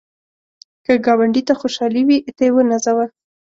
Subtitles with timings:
[0.85, 3.05] که ګاونډي ته خوشحالي وي، ته یې ونازوه